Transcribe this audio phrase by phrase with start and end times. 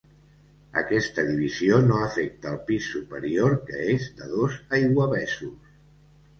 [0.79, 5.57] Aquesta divisió no afecta el pis superior que és de dos aiguavessos.